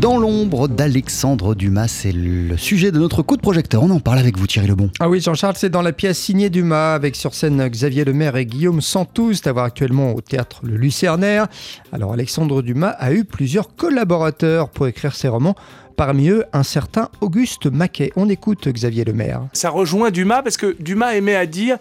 [0.00, 3.82] Dans l'ombre d'Alexandre Dumas, c'est le sujet de notre coup de projecteur.
[3.82, 4.90] On en parle avec vous Thierry Lebon.
[4.98, 8.46] Ah oui Jean-Charles, c'est dans la pièce signée Dumas avec sur scène Xavier Lemaire et
[8.46, 11.48] Guillaume Santous, d'avoir actuellement au théâtre Le Lucernaire.
[11.92, 15.54] Alors Alexandre Dumas a eu plusieurs collaborateurs pour écrire ses romans.
[15.96, 18.10] Parmi eux, un certain Auguste Maquet.
[18.16, 19.42] On écoute Xavier Lemaire.
[19.52, 21.76] Ça rejoint Dumas parce que Dumas aimait à dire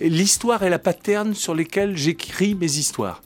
[0.00, 3.22] l'histoire est la paterne sur laquelle j'écris mes histoires.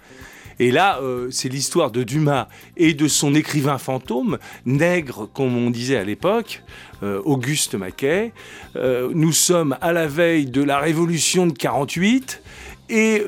[0.59, 5.71] Et là, euh, c'est l'histoire de Dumas et de son écrivain fantôme, nègre, comme on
[5.71, 6.63] disait à l'époque,
[7.03, 8.33] euh, Auguste Maquet.
[8.77, 12.43] Euh, nous sommes à la veille de la Révolution de 48
[12.91, 13.23] et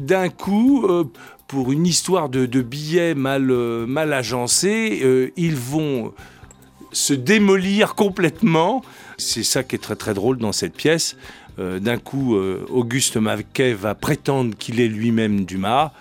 [0.00, 0.84] d'un coup,
[1.46, 6.12] pour une histoire de, billets mal, mal agencés, ils vont
[6.90, 8.82] se démolir complètement.
[9.16, 11.16] C'est ça qui est très très drôle dans cette pièce.
[11.56, 12.36] D'un coup,
[12.68, 15.92] Auguste Maquet va prétendre qu'il est lui-même Dumas.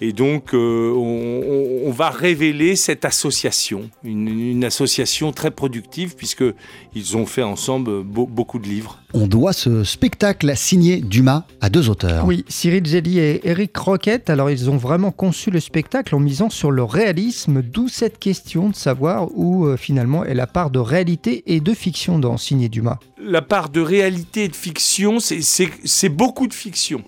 [0.00, 7.42] Et donc, euh, on, va révéler cette association, une, association très productive, puisqu'ils ont fait
[7.42, 8.98] ensemble beaucoup de livres.
[9.14, 12.26] On doit ce spectacle signé Dumas à deux auteurs.
[12.26, 14.28] Oui, Cyril Gelli et Eric Roquette.
[14.28, 18.68] Alors, ils ont vraiment conçu le spectacle en misant sur le réalisme, d'où cette question
[18.68, 22.68] de savoir où euh, finalement est la part de réalité et de fiction dans Signé
[22.68, 22.98] Dumas.
[23.18, 27.02] La part de réalité et de fiction, c'est beaucoup de fiction.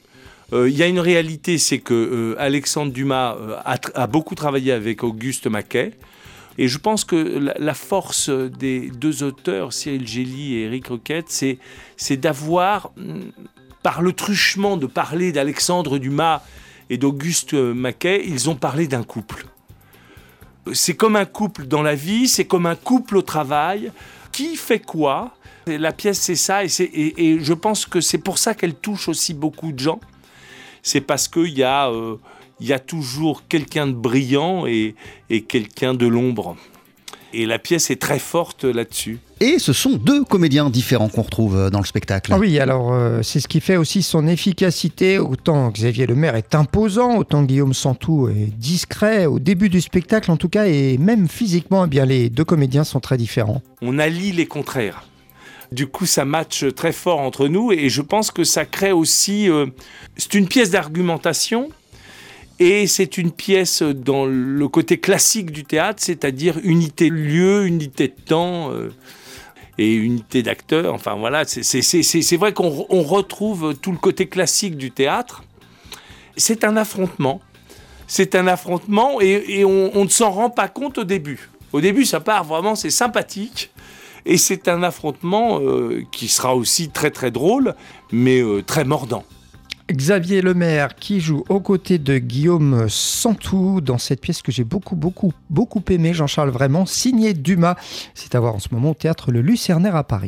[0.53, 4.73] Euh, il y a une réalité, c'est que euh, Alexandre Dumas euh, a, beaucoup travaillé
[4.73, 5.93] avec Auguste Maquet.
[6.57, 11.31] Et je pense que la, force des deux auteurs, Cyril Gély et Eric Roquette,
[11.97, 13.31] c'est d'avoir, mm,
[13.83, 16.43] par le truchement de parler d'Alexandre Dumas
[16.91, 19.47] et d'Auguste Maquet, ils ont parlé d'un couple.
[20.73, 23.93] C'est comme un couple dans la vie, c'est comme un couple au travail.
[24.33, 25.35] Qui fait quoi?
[25.67, 29.33] La pièce, c'est ça, et, et je pense que c'est pour ça qu'elle touche aussi
[29.33, 30.01] beaucoup de gens
[30.83, 32.17] c'est parce qu'il y, a, euh,
[32.61, 34.95] y a toujours quelqu'un de brillant et,
[35.49, 36.57] quelqu'un de l'ombre.
[37.35, 39.19] Et la pièce est très forte là-dessus.
[39.41, 42.33] Et ce sont deux comédiens différents qu'on retrouve euh, dans le spectacle.
[42.35, 45.19] Ah oui, alors euh, c'est ce qui fait aussi son efficacité.
[45.19, 50.39] Autant Xavier Lemaire est imposant, autant Guillaume Santou est discret au début du spectacle en
[50.39, 53.61] tout cas, et même physiquement, eh bien les deux comédiens sont très différents.
[53.83, 55.05] On allie les contraires.
[55.71, 59.51] Du coup, ça match très fort entre nous et je pense que ça crée aussi.
[59.51, 59.67] Euh,
[60.17, 61.69] c'est une pièce d'argumentation
[62.59, 68.09] et c'est une pièce dans le côté classique du théâtre, c'est-à-dire unité de lieu, unité
[68.09, 68.73] de temps.
[68.73, 68.91] Euh,
[69.79, 72.69] et unité d'acteurs, enfin voilà, c'est vrai qu'on
[73.03, 75.45] retrouve tout le côté classique du théâtre.
[76.37, 77.41] C'est un affrontement,
[78.09, 81.49] c'est un affrontement et, on ne s'en rend pas compte au début.
[81.73, 83.71] Au début, ça part vraiment, c'est sympathique.
[84.31, 87.75] Et c'est un affrontement euh, qui sera aussi très très drôle,
[88.13, 89.25] mais euh, très mordant.
[89.91, 94.97] Xavier Lemaire qui joue aux côtés de Guillaume Santou dans cette pièce que j'ai beaucoup
[94.97, 97.77] beaucoup beaucoup aimé Jean-Charles vraiment signé Dumas.
[98.13, 100.27] C'est à voir en ce moment au théâtre Le Lucernaire à Paris.